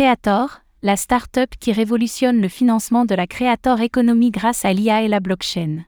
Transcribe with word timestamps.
Creator, 0.00 0.62
la 0.80 0.96
start-up 0.96 1.50
qui 1.60 1.72
révolutionne 1.72 2.40
le 2.40 2.48
financement 2.48 3.04
de 3.04 3.14
la 3.14 3.26
Creator 3.26 3.82
Economy 3.82 4.30
grâce 4.30 4.64
à 4.64 4.72
l'IA 4.72 5.02
et 5.02 5.08
la 5.08 5.20
blockchain. 5.20 5.84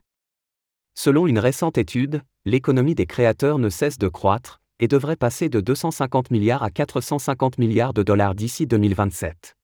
Selon 0.93 1.25
une 1.25 1.39
récente 1.39 1.79
étude, 1.79 2.21
l'économie 2.45 2.93
des 2.93 3.07
créateurs 3.07 3.57
ne 3.57 3.69
cesse 3.69 3.97
de 3.97 4.07
croître 4.07 4.61
et 4.79 4.87
devrait 4.87 5.15
passer 5.15 5.49
de 5.49 5.61
250 5.61 6.29
milliards 6.29 6.61
à 6.61 6.69
450 6.69 7.57
milliards 7.57 7.95
de 7.95 8.03
dollars 8.03 8.35
d'ici 8.35 8.67
2027. 8.67 9.55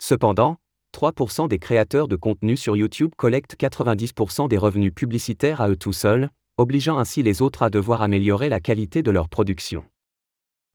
Cependant, 0.00 0.56
3% 0.92 1.46
des 1.46 1.60
créateurs 1.60 2.08
de 2.08 2.16
contenu 2.16 2.56
sur 2.56 2.76
YouTube 2.76 3.12
collectent 3.16 3.54
90% 3.54 4.48
des 4.48 4.58
revenus 4.58 4.92
publicitaires 4.92 5.60
à 5.60 5.68
eux 5.68 5.76
tout 5.76 5.92
seuls, 5.92 6.30
obligeant 6.56 6.98
ainsi 6.98 7.22
les 7.22 7.42
autres 7.42 7.62
à 7.62 7.70
devoir 7.70 8.02
améliorer 8.02 8.48
la 8.48 8.58
qualité 8.58 9.04
de 9.04 9.12
leur 9.12 9.28
production. 9.28 9.84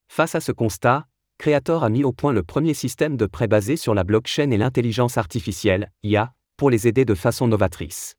Face 0.07 0.35
à 0.35 0.39
ce 0.39 0.53
constat, 0.53 1.05
Creator 1.39 1.83
a 1.83 1.89
mis 1.89 2.03
au 2.03 2.11
point 2.11 2.33
le 2.33 2.41
premier 2.41 2.73
système 2.73 3.15
de 3.15 3.27
prêt 3.27 3.47
basé 3.47 3.77
sur 3.77 3.93
la 3.93 4.03
blockchain 4.03 4.49
et 4.49 4.57
l'intelligence 4.57 5.19
artificielle, 5.19 5.91
IA, 6.01 6.33
pour 6.57 6.71
les 6.71 6.87
aider 6.87 7.05
de 7.05 7.13
façon 7.13 7.47
novatrice. 7.47 8.15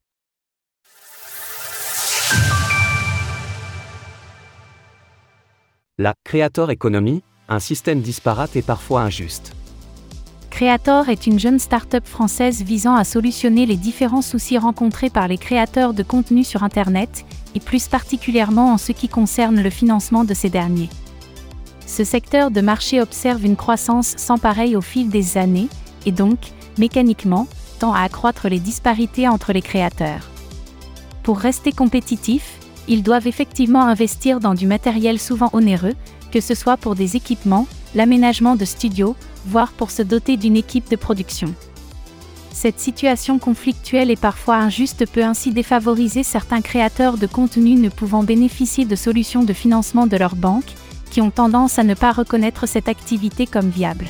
La 5.98 6.15
Creator 6.24 6.70
Economy, 6.70 7.24
un 7.48 7.59
système 7.59 8.02
disparate 8.02 8.55
et 8.55 8.62
parfois 8.62 9.02
injuste. 9.02 9.52
Creator 10.51 11.09
est 11.09 11.27
une 11.27 11.41
jeune 11.41 11.59
start-up 11.59 12.07
française 12.07 12.62
visant 12.62 12.95
à 12.95 13.02
solutionner 13.02 13.66
les 13.66 13.77
différents 13.77 14.23
soucis 14.23 14.59
rencontrés 14.59 15.10
par 15.10 15.27
les 15.27 15.38
créateurs 15.38 15.93
de 15.93 16.05
contenu 16.05 16.45
sur 16.45 16.62
Internet, 16.62 17.24
et 17.57 17.60
plus 17.60 17.88
particulièrement 17.88 18.73
en 18.73 18.79
ce 18.79 18.93
qui 18.93 19.09
concerne 19.09 19.60
le 19.60 19.71
financement 19.71 20.23
de 20.23 20.35
ces 20.35 20.51
derniers. 20.51 20.88
Ce 21.88 22.05
secteur 22.05 22.51
de 22.51 22.60
marché 22.60 23.01
observe 23.01 23.47
une 23.47 23.56
croissance 23.56 24.12
sans 24.19 24.37
pareil 24.37 24.77
au 24.77 24.83
fil 24.83 25.09
des 25.09 25.38
années, 25.38 25.69
et 26.05 26.12
donc, 26.12 26.38
mécaniquement, 26.77 27.48
tend 27.79 27.95
à 27.95 28.02
accroître 28.02 28.46
les 28.49 28.60
disparités 28.60 29.26
entre 29.26 29.54
les 29.54 29.63
créateurs. 29.63 30.29
Pour 31.23 31.38
rester 31.38 31.73
compétitifs, 31.73 32.59
ils 32.88 33.02
doivent 33.02 33.26
effectivement 33.26 33.82
investir 33.82 34.38
dans 34.38 34.52
du 34.52 34.66
matériel 34.66 35.18
souvent 35.18 35.48
onéreux, 35.54 35.95
que 36.30 36.43
ce 36.43 36.54
soit 36.54 36.76
pour 36.76 36.95
des 36.95 37.16
équipements, 37.16 37.66
l'aménagement 37.95 38.54
de 38.54 38.66
studios, 38.66 39.16
voire 39.46 39.73
pour 39.73 39.91
se 39.91 40.02
doter 40.02 40.37
d'une 40.37 40.59
équipe 40.59 40.91
de 40.91 40.96
production. 40.96 41.54
Cette 42.52 42.80
situation 42.80 43.38
conflictuelle 43.38 44.10
et 44.10 44.16
parfois 44.16 44.57
injuste 44.57 45.07
peut 45.10 45.24
ainsi 45.24 45.52
défavoriser 45.52 46.23
certains 46.23 46.60
créateurs 46.60 47.16
de 47.16 47.26
contenu 47.26 47.76
ne 47.76 47.88
pouvant 47.88 48.24
bénéficier 48.24 48.85
de 48.85 48.96
solutions 48.96 49.43
de 49.43 49.54
financement 49.54 50.07
de 50.07 50.16
leur 50.18 50.37
banque, 50.37 50.74
ont 51.21 51.30
tendance 51.30 51.79
à 51.79 51.85
ne 51.85 51.95
pas 51.95 52.13
reconnaître 52.13 52.66
cette 52.66 52.88
activité 52.88 53.47
comme 53.47 53.69
viable. 53.69 54.07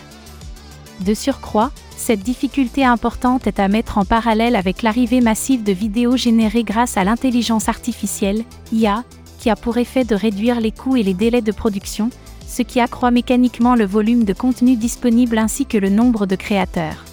De 1.01 1.15
surcroît, 1.15 1.71
cette 1.97 2.21
difficulté 2.21 2.85
importante 2.85 3.47
est 3.47 3.61
à 3.61 3.69
mettre 3.69 3.99
en 3.99 4.05
parallèle 4.05 4.57
avec 4.57 4.83
l'arrivée 4.83 5.21
massive 5.21 5.63
de 5.63 5.73
vidéos 5.73 6.17
générées 6.17 6.65
grâce 6.65 6.97
à 6.97 7.05
l'intelligence 7.05 7.69
artificielle, 7.69 8.45
IA, 8.73 9.05
qui 9.39 9.51
a 9.51 9.57
pour 9.57 9.79
effet 9.79 10.05
de 10.05 10.15
réduire 10.15 10.61
les 10.61 10.73
coûts 10.73 10.97
et 10.97 11.03
les 11.03 11.15
délais 11.15 11.43
de 11.43 11.53
production, 11.53 12.11
ce 12.47 12.63
qui 12.63 12.81
accroît 12.81 13.11
mécaniquement 13.11 13.75
le 13.75 13.85
volume 13.85 14.25
de 14.25 14.33
contenu 14.33 14.77
disponible 14.77 15.39
ainsi 15.39 15.67
que 15.67 15.79
le 15.79 15.91
nombre 15.91 16.27
de 16.27 16.35
créateurs. 16.35 17.05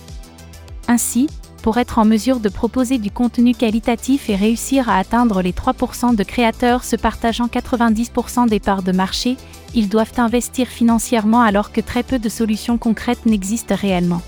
Ainsi, 0.87 1.27
pour 1.65 1.79
être 1.79 1.97
en 1.97 2.05
mesure 2.05 2.39
de 2.39 2.47
proposer 2.47 2.99
du 2.99 3.09
contenu 3.09 3.55
qualitatif 3.55 4.29
et 4.29 4.35
réussir 4.35 4.87
à 4.87 4.99
atteindre 4.99 5.41
les 5.41 5.51
3% 5.51 6.15
de 6.15 6.23
créateurs 6.23 6.83
se 6.83 6.95
partageant 6.95 7.47
90% 7.47 8.47
des 8.47 8.59
parts 8.59 8.83
de 8.83 8.91
marché, 8.91 9.35
ils 9.73 9.89
doivent 9.89 10.13
investir 10.17 10.67
financièrement 10.67 11.41
alors 11.41 11.71
que 11.71 11.81
très 11.81 12.03
peu 12.03 12.19
de 12.19 12.29
solutions 12.29 12.77
concrètes 12.77 13.25
n'existent 13.25 13.73
réellement. 13.73 14.21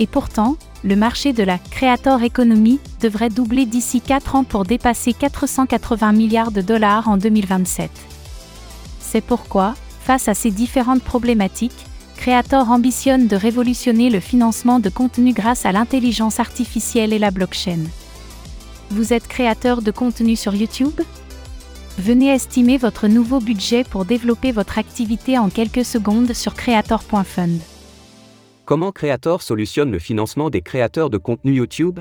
Et 0.00 0.08
pourtant, 0.08 0.56
le 0.82 0.96
marché 0.96 1.32
de 1.32 1.44
la 1.44 1.58
Creator 1.58 2.20
Economy 2.24 2.80
devrait 3.00 3.28
doubler 3.28 3.64
d'ici 3.64 4.00
4 4.00 4.34
ans 4.34 4.42
pour 4.42 4.64
dépasser 4.64 5.12
480 5.12 6.10
milliards 6.10 6.50
de 6.50 6.60
dollars 6.60 7.08
en 7.08 7.18
2027. 7.18 7.88
C'est 8.98 9.20
pourquoi, 9.20 9.76
face 10.00 10.26
à 10.26 10.34
ces 10.34 10.50
différentes 10.50 11.04
problématiques, 11.04 11.86
Creator 12.22 12.70
ambitionne 12.70 13.26
de 13.26 13.34
révolutionner 13.34 14.08
le 14.08 14.20
financement 14.20 14.78
de 14.78 14.88
contenu 14.88 15.32
grâce 15.32 15.66
à 15.66 15.72
l'intelligence 15.72 16.38
artificielle 16.38 17.12
et 17.12 17.18
la 17.18 17.32
blockchain. 17.32 17.80
Vous 18.90 19.12
êtes 19.12 19.26
créateur 19.26 19.82
de 19.82 19.90
contenu 19.90 20.36
sur 20.36 20.54
YouTube? 20.54 21.00
Venez 21.98 22.28
estimer 22.28 22.78
votre 22.78 23.08
nouveau 23.08 23.40
budget 23.40 23.82
pour 23.82 24.04
développer 24.04 24.52
votre 24.52 24.78
activité 24.78 25.36
en 25.36 25.48
quelques 25.50 25.84
secondes 25.84 26.32
sur 26.32 26.54
creator.fund. 26.54 27.58
Comment 28.66 28.92
Creator 28.92 29.42
solutionne 29.42 29.90
le 29.90 29.98
financement 29.98 30.48
des 30.48 30.62
créateurs 30.62 31.10
de 31.10 31.18
contenu 31.18 31.54
YouTube? 31.54 31.98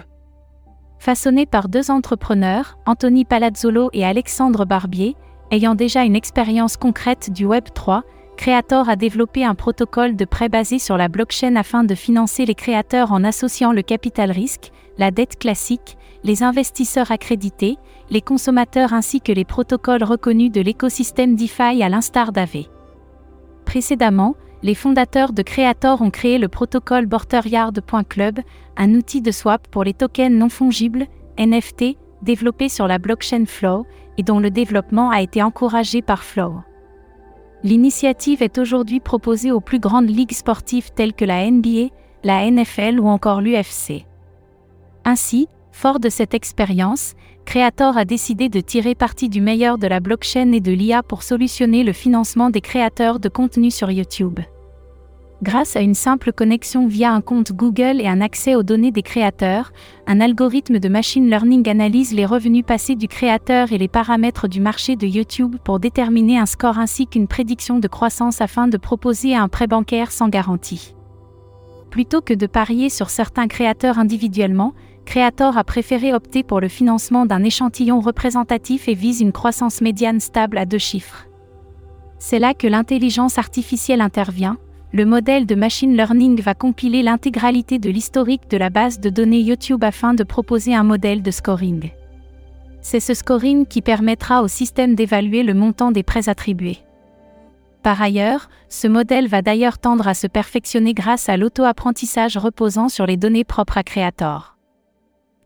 Façonné 0.99 1.47
par 1.47 1.67
deux 1.67 1.89
entrepreneurs, 1.89 2.77
Anthony 2.85 3.25
Palazzolo 3.25 3.89
et 3.91 4.05
Alexandre 4.05 4.65
Barbier, 4.65 5.15
ayant 5.49 5.73
déjà 5.73 6.03
une 6.03 6.15
expérience 6.15 6.77
concrète 6.77 7.33
du 7.33 7.47
Web 7.47 7.63
3, 7.73 8.03
Creator 8.41 8.89
a 8.89 8.95
développé 8.95 9.45
un 9.45 9.53
protocole 9.53 10.15
de 10.15 10.25
prêt 10.25 10.49
basé 10.49 10.79
sur 10.79 10.97
la 10.97 11.09
blockchain 11.09 11.55
afin 11.55 11.83
de 11.83 11.93
financer 11.93 12.43
les 12.47 12.55
créateurs 12.55 13.11
en 13.11 13.23
associant 13.23 13.71
le 13.71 13.83
capital 13.83 14.31
risque, 14.31 14.71
la 14.97 15.11
dette 15.11 15.37
classique, 15.37 15.95
les 16.23 16.41
investisseurs 16.41 17.11
accrédités, 17.11 17.77
les 18.09 18.21
consommateurs 18.21 18.93
ainsi 18.93 19.21
que 19.21 19.31
les 19.31 19.45
protocoles 19.45 20.03
reconnus 20.03 20.51
de 20.51 20.59
l'écosystème 20.59 21.35
DeFi 21.35 21.83
à 21.83 21.89
l'instar 21.89 22.31
d'AV. 22.31 22.65
Précédemment, 23.63 24.33
les 24.63 24.73
fondateurs 24.73 25.33
de 25.33 25.43
Creator 25.43 26.01
ont 26.01 26.09
créé 26.09 26.39
le 26.39 26.47
protocole 26.47 27.05
BorterYard.club, 27.05 28.39
un 28.75 28.95
outil 28.95 29.21
de 29.21 29.29
swap 29.29 29.67
pour 29.67 29.83
les 29.83 29.93
tokens 29.93 30.35
non 30.35 30.49
fongibles, 30.49 31.05
NFT, 31.37 31.95
développé 32.23 32.69
sur 32.69 32.87
la 32.87 32.97
blockchain 32.97 33.45
Flow, 33.45 33.85
et 34.17 34.23
dont 34.23 34.39
le 34.39 34.49
développement 34.49 35.11
a 35.11 35.21
été 35.21 35.43
encouragé 35.43 36.01
par 36.01 36.23
Flow. 36.23 36.55
L'initiative 37.63 38.41
est 38.41 38.57
aujourd'hui 38.57 38.99
proposée 38.99 39.51
aux 39.51 39.61
plus 39.61 39.79
grandes 39.79 40.09
ligues 40.09 40.33
sportives 40.33 40.91
telles 40.95 41.13
que 41.13 41.25
la 41.25 41.49
NBA, 41.49 41.89
la 42.23 42.49
NFL 42.49 42.99
ou 42.99 43.07
encore 43.07 43.41
l'UFC. 43.41 44.05
Ainsi, 45.05 45.47
fort 45.71 45.99
de 45.99 46.09
cette 46.09 46.33
expérience, 46.33 47.13
Creator 47.45 47.97
a 47.97 48.05
décidé 48.05 48.49
de 48.49 48.61
tirer 48.61 48.95
parti 48.95 49.29
du 49.29 49.41
meilleur 49.41 49.77
de 49.77 49.87
la 49.87 49.99
blockchain 49.99 50.51
et 50.53 50.59
de 50.59 50.71
l'IA 50.71 51.03
pour 51.03 51.21
solutionner 51.21 51.83
le 51.83 51.93
financement 51.93 52.49
des 52.49 52.61
créateurs 52.61 53.19
de 53.19 53.29
contenu 53.29 53.71
sur 53.71 53.91
YouTube. 53.91 54.39
Grâce 55.43 55.75
à 55.75 55.81
une 55.81 55.95
simple 55.95 56.33
connexion 56.33 56.85
via 56.85 57.11
un 57.11 57.21
compte 57.21 57.51
Google 57.51 57.99
et 57.99 58.07
un 58.07 58.21
accès 58.21 58.53
aux 58.53 58.61
données 58.61 58.91
des 58.91 59.01
créateurs, 59.01 59.73
un 60.05 60.21
algorithme 60.21 60.77
de 60.77 60.87
machine 60.87 61.27
learning 61.27 61.67
analyse 61.67 62.13
les 62.13 62.27
revenus 62.27 62.63
passés 62.63 62.95
du 62.95 63.07
créateur 63.07 63.71
et 63.71 63.79
les 63.79 63.87
paramètres 63.87 64.47
du 64.47 64.61
marché 64.61 64.95
de 64.95 65.07
YouTube 65.07 65.55
pour 65.63 65.79
déterminer 65.79 66.37
un 66.37 66.45
score 66.45 66.77
ainsi 66.77 67.07
qu'une 67.07 67.27
prédiction 67.27 67.79
de 67.79 67.87
croissance 67.87 68.39
afin 68.39 68.67
de 68.67 68.77
proposer 68.77 69.35
un 69.35 69.47
prêt 69.47 69.65
bancaire 69.65 70.11
sans 70.11 70.29
garantie. 70.29 70.93
Plutôt 71.89 72.21
que 72.21 72.35
de 72.35 72.45
parier 72.45 72.89
sur 72.89 73.09
certains 73.09 73.47
créateurs 73.47 73.97
individuellement, 73.97 74.73
Creator 75.05 75.57
a 75.57 75.63
préféré 75.63 76.13
opter 76.13 76.43
pour 76.43 76.61
le 76.61 76.67
financement 76.67 77.25
d'un 77.25 77.43
échantillon 77.43 77.99
représentatif 77.99 78.87
et 78.87 78.93
vise 78.93 79.21
une 79.21 79.31
croissance 79.31 79.81
médiane 79.81 80.19
stable 80.19 80.59
à 80.59 80.65
deux 80.65 80.77
chiffres. 80.77 81.25
C'est 82.19 82.37
là 82.37 82.53
que 82.53 82.67
l'intelligence 82.67 83.39
artificielle 83.39 84.01
intervient, 84.01 84.57
le 84.93 85.05
modèle 85.05 85.45
de 85.45 85.55
machine 85.55 85.95
learning 85.95 86.41
va 86.41 86.53
compiler 86.53 87.01
l'intégralité 87.01 87.79
de 87.79 87.89
l'historique 87.89 88.49
de 88.49 88.57
la 88.57 88.69
base 88.69 88.99
de 88.99 89.09
données 89.09 89.39
YouTube 89.39 89.83
afin 89.85 90.13
de 90.13 90.23
proposer 90.23 90.75
un 90.75 90.83
modèle 90.83 91.21
de 91.21 91.31
scoring. 91.31 91.91
C'est 92.81 92.99
ce 92.99 93.13
scoring 93.13 93.65
qui 93.65 93.81
permettra 93.81 94.43
au 94.43 94.49
système 94.49 94.95
d'évaluer 94.95 95.43
le 95.43 95.53
montant 95.53 95.91
des 95.91 96.03
prêts 96.03 96.27
attribués. 96.27 96.79
Par 97.83 98.01
ailleurs, 98.01 98.49
ce 98.67 98.87
modèle 98.87 99.27
va 99.27 99.41
d'ailleurs 99.41 99.77
tendre 99.77 100.07
à 100.07 100.13
se 100.13 100.27
perfectionner 100.27 100.93
grâce 100.93 101.29
à 101.29 101.37
l'auto-apprentissage 101.37 102.37
reposant 102.37 102.89
sur 102.89 103.05
les 103.05 103.17
données 103.17 103.45
propres 103.45 103.77
à 103.77 103.83
Creator. 103.83 104.57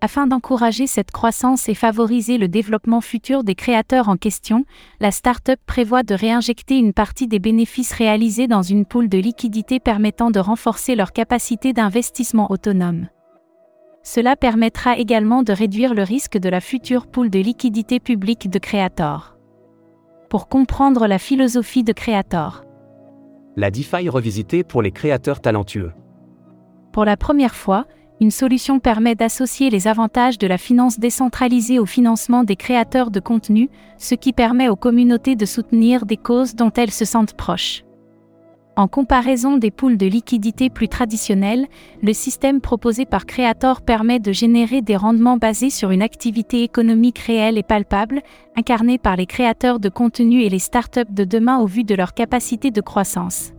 Afin 0.05 0.27
d'encourager 0.27 0.85
cette 0.85 1.09
croissance 1.09 1.67
et 1.67 1.73
favoriser 1.73 2.37
le 2.37 2.47
développement 2.47 3.01
futur 3.01 3.43
des 3.43 3.55
créateurs 3.55 4.07
en 4.07 4.17
question, 4.17 4.63
la 4.99 5.09
start-up 5.09 5.59
prévoit 5.65 6.03
de 6.03 6.13
réinjecter 6.13 6.77
une 6.77 6.93
partie 6.93 7.27
des 7.27 7.39
bénéfices 7.39 7.91
réalisés 7.91 8.45
dans 8.45 8.61
une 8.61 8.85
poule 8.85 9.09
de 9.09 9.17
liquidités 9.17 9.79
permettant 9.79 10.29
de 10.29 10.39
renforcer 10.39 10.93
leur 10.93 11.11
capacité 11.11 11.73
d'investissement 11.73 12.51
autonome. 12.51 13.07
Cela 14.03 14.35
permettra 14.35 14.95
également 14.95 15.41
de 15.41 15.53
réduire 15.53 15.95
le 15.95 16.03
risque 16.03 16.37
de 16.37 16.49
la 16.49 16.61
future 16.61 17.07
poule 17.07 17.31
de 17.31 17.39
liquidités 17.39 17.99
publique 17.99 18.47
de 18.47 18.59
Creator. 18.59 19.39
Pour 20.29 20.49
comprendre 20.49 21.07
la 21.07 21.17
philosophie 21.17 21.83
de 21.83 21.93
Creator. 21.93 22.63
La 23.55 23.71
DeFi 23.71 24.07
revisitée 24.07 24.63
pour 24.63 24.83
les 24.83 24.91
créateurs 24.91 25.41
talentueux. 25.41 25.93
Pour 26.91 27.05
la 27.05 27.17
première 27.17 27.55
fois, 27.55 27.87
une 28.21 28.31
solution 28.31 28.79
permet 28.79 29.15
d'associer 29.15 29.69
les 29.69 29.87
avantages 29.87 30.37
de 30.37 30.47
la 30.47 30.57
finance 30.57 30.99
décentralisée 30.99 31.79
au 31.79 31.85
financement 31.85 32.43
des 32.43 32.55
créateurs 32.55 33.11
de 33.11 33.19
contenu, 33.19 33.69
ce 33.97 34.15
qui 34.15 34.31
permet 34.31 34.69
aux 34.69 34.77
communautés 34.77 35.35
de 35.35 35.45
soutenir 35.45 36.05
des 36.05 36.17
causes 36.17 36.55
dont 36.55 36.71
elles 36.71 36.91
se 36.91 37.05
sentent 37.05 37.33
proches. 37.33 37.83
En 38.77 38.89
comparaison 38.89 39.55
des 39.57 39.71
poules 39.71 39.97
de 39.97 40.05
liquidité 40.05 40.69
plus 40.69 40.89
traditionnelles, 40.89 41.65
le 42.03 42.11
système 42.11 42.59
proposé 42.59 43.05
par 43.05 43.25
Creator 43.25 43.81
permet 43.81 44.19
de 44.19 44.33
générer 44.33 44.81
des 44.81 44.97
rendements 44.97 45.37
basés 45.37 45.69
sur 45.69 45.91
une 45.91 46.01
activité 46.01 46.63
économique 46.63 47.19
réelle 47.19 47.57
et 47.57 47.63
palpable, 47.63 48.21
incarnée 48.57 48.97
par 48.97 49.15
les 49.15 49.25
créateurs 49.25 49.79
de 49.79 49.87
contenu 49.87 50.41
et 50.41 50.49
les 50.49 50.59
startups 50.59 51.09
de 51.09 51.23
demain 51.23 51.59
au 51.59 51.67
vu 51.67 51.85
de 51.85 51.95
leur 51.95 52.13
capacité 52.13 52.69
de 52.69 52.81
croissance. 52.81 53.53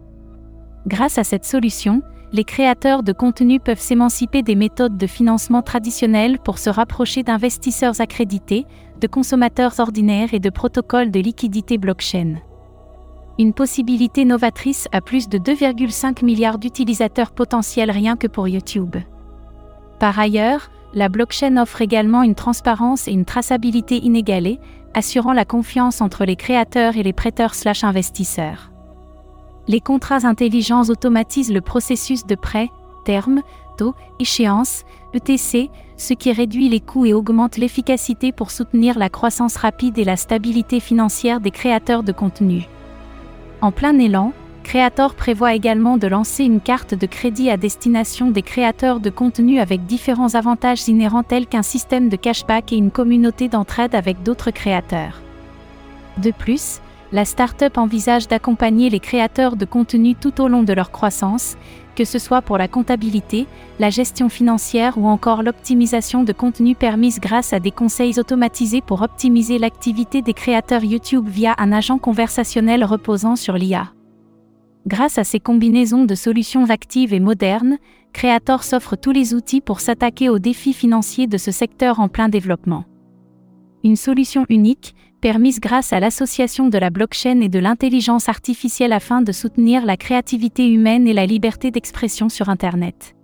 Grâce 0.87 1.17
à 1.17 1.25
cette 1.25 1.47
solution, 1.47 2.03
les 2.33 2.45
créateurs 2.45 3.03
de 3.03 3.13
contenu 3.13 3.61
peuvent 3.61 3.81
s'émanciper 3.81 4.43
des 4.43 4.55
méthodes 4.55 4.97
de 4.97 5.07
financement 5.07 5.63
traditionnelles 5.63 6.39
pour 6.39 6.59
se 6.59 6.71
rapprocher 6.71 7.23
d'investisseurs 7.23 8.01
accrédités, 8.01 8.67
de 9.01 9.07
consommateurs 9.07 9.79
ordinaires 9.79 10.35
et 10.35 10.41
de 10.41 10.51
protocoles 10.51 11.11
de 11.11 11.21
liquidité 11.21 11.79
blockchain 11.79 12.37
une 13.39 13.53
possibilité 13.53 14.25
novatrice 14.25 14.89
à 14.93 15.01
plus 15.01 15.29
de 15.29 15.39
2,5 15.39 16.25
milliards 16.25 16.59
d'utilisateurs 16.59 17.33
potentiels 17.33 17.91
rien 17.91 18.17
que 18.17 18.27
pour 18.27 18.49
YouTube. 18.49 18.97
Par 19.99 20.19
ailleurs, 20.19 20.71
la 20.95 21.09
blockchain 21.09 21.57
offre 21.59 21.83
également 21.83 22.23
une 22.23 22.35
transparence 22.35 23.09
et 23.09 23.13
une 23.13 23.25
traçabilité 23.25 24.03
inégalée, 24.03 24.59
assurant 24.95 25.33
la 25.33 25.45
confiance 25.45 26.01
entre 26.01 26.25
les 26.25 26.37
créateurs 26.37 26.97
et 26.97 27.03
les 27.03 27.13
prêteurs/investisseurs. 27.13 28.71
Les 29.69 29.81
contrats 29.81 30.25
intelligents 30.25 30.85
automatisent 30.85 31.53
le 31.53 31.61
processus 31.61 32.25
de 32.25 32.35
prêt, 32.35 32.71
terme, 33.05 33.43
taux, 33.77 33.95
échéance, 34.19 34.85
ETC, 35.13 35.71
ce 35.97 36.15
qui 36.15 36.33
réduit 36.33 36.69
les 36.69 36.81
coûts 36.81 37.07
et 37.07 37.15
augmente 37.15 37.57
l'efficacité 37.57 38.33
pour 38.33 38.51
soutenir 38.51 38.99
la 38.99 39.09
croissance 39.09 39.57
rapide 39.57 39.99
et 39.99 40.05
la 40.05 40.17
stabilité 40.17 40.79
financière 40.81 41.41
des 41.41 41.51
créateurs 41.51 42.03
de 42.03 42.13
contenu. 42.13 42.69
En 43.61 43.73
plein 43.73 43.99
élan, 43.99 44.33
Creator 44.63 45.15
prévoit 45.15 45.55
également 45.55 45.97
de 45.97 46.09
lancer 46.09 46.43
une 46.43 46.61
carte 46.61 46.93
de 46.93 47.07
crédit 47.07 47.51
à 47.51 47.57
destination 47.57 48.33
des 48.33 48.43
créateurs 48.43 48.99
de 48.99 49.11
contenu 49.11 49.61
avec 49.61 49.87
différents 49.87 50.35
avantages 50.35 50.89
inhérents 50.89 51.23
tels 51.23 51.47
qu'un 51.47 51.63
système 51.63 52.09
de 52.09 52.17
cashback 52.17 52.73
et 52.73 52.77
une 52.77 52.91
communauté 52.91 53.49
d'entraide 53.49 53.95
avec 53.95 54.25
d'autres 54.25 54.51
créateurs. 54.51 55.23
De 56.19 56.33
plus, 56.33 56.81
la 57.13 57.25
startup 57.25 57.79
envisage 57.79 58.29
d'accompagner 58.29 58.91
les 58.91 59.01
créateurs 59.01 59.57
de 59.57 59.65
contenu 59.65 60.15
tout 60.15 60.41
au 60.41 60.49
long 60.49 60.63
de 60.63 60.73
leur 60.73 60.91
croissance, 60.91 61.57
que 61.95 62.05
ce 62.05 62.19
soit 62.19 62.43
pour 62.43 62.59
la 62.59 62.69
comptabilité, 62.69 63.47
la 63.79 63.91
gestion 63.91 64.29
financière 64.29 64.99
ou 64.99 65.07
encore 65.07 65.43
l'optimisation 65.43 66.25
de 66.25 66.33
contenu 66.33 66.75
permise 66.75 67.21
grâce 67.21 67.53
à 67.53 67.61
des 67.61 67.71
conseils 67.71 68.19
automatisés 68.21 68.83
pour 68.83 69.03
optimiser 69.03 69.59
l'activité 69.59 70.23
des 70.23 70.35
créateurs 70.35 70.85
YouTube 70.85 71.29
via 71.29 71.55
un 71.59 71.73
agent 71.73 71.99
conversationnel 71.99 72.85
reposant 72.85 73.37
sur 73.37 73.55
l'IA. 73.55 73.93
Grâce 74.87 75.19
à 75.19 75.25
ces 75.25 75.41
combinaisons 75.41 76.05
de 76.05 76.15
solutions 76.15 76.71
actives 76.71 77.13
et 77.13 77.21
modernes, 77.21 77.79
Creator 78.13 78.63
s'offre 78.63 78.97
tous 78.97 79.11
les 79.11 79.35
outils 79.35 79.61
pour 79.61 79.81
s'attaquer 79.81 80.29
aux 80.29 80.39
défis 80.39 80.73
financiers 80.73 81.27
de 81.27 81.39
ce 81.39 81.51
secteur 81.51 81.99
en 81.99 82.09
plein 82.09 82.29
développement. 82.29 82.85
Une 83.85 83.97
solution 83.97 84.47
unique, 84.49 84.95
permise 85.21 85.61
grâce 85.61 85.93
à 85.93 86.01
l'association 86.01 86.69
de 86.69 86.79
la 86.79 86.91
blockchain 86.91 87.41
et 87.41 87.49
de 87.49 87.59
l'intelligence 87.59 88.29
artificielle 88.29 88.93
afin 88.93 89.23
de 89.23 89.33
soutenir 89.33 89.85
la 89.85 89.97
créativité 89.97 90.69
humaine 90.69 91.07
et 91.07 91.13
la 91.13 91.27
liberté 91.27 91.71
d'expression 91.71 92.29
sur 92.29 92.49
Internet. 92.49 93.15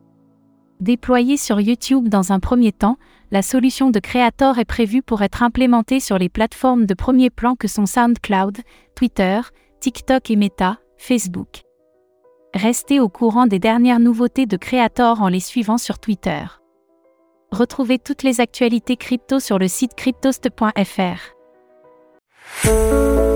Déployée 0.80 1.36
sur 1.36 1.60
YouTube 1.60 2.08
dans 2.08 2.32
un 2.32 2.40
premier 2.40 2.72
temps, 2.72 2.96
la 3.30 3.42
solution 3.42 3.90
de 3.90 4.00
Creator 4.00 4.58
est 4.58 4.64
prévue 4.64 5.00
pour 5.00 5.22
être 5.22 5.42
implémentée 5.42 6.00
sur 6.00 6.18
les 6.18 6.28
plateformes 6.28 6.86
de 6.86 6.94
premier 6.94 7.30
plan 7.30 7.54
que 7.54 7.68
sont 7.68 7.86
SoundCloud, 7.86 8.58
Twitter, 8.96 9.40
TikTok 9.80 10.30
et 10.30 10.36
Meta, 10.36 10.78
Facebook. 10.98 11.62
Restez 12.54 13.00
au 13.00 13.08
courant 13.08 13.46
des 13.46 13.58
dernières 13.58 14.00
nouveautés 14.00 14.46
de 14.46 14.56
Creator 14.56 15.22
en 15.22 15.28
les 15.28 15.40
suivant 15.40 15.78
sur 15.78 15.98
Twitter. 15.98 16.42
Retrouvez 17.50 17.98
toutes 17.98 18.22
les 18.22 18.40
actualités 18.40 18.96
crypto 18.96 19.38
sur 19.38 19.58
le 19.58 19.68
site 19.68 19.94
cryptost.fr. 19.94 21.31
oh 22.64 23.26
you. 23.26 23.31